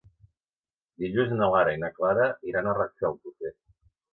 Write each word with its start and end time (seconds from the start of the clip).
Dilluns 1.03 1.35
na 1.41 1.51
Lara 1.55 1.75
i 1.77 1.81
na 1.83 1.91
Clara 1.99 2.27
iran 2.53 2.71
a 2.73 2.77
Rafelcofer. 2.81 3.57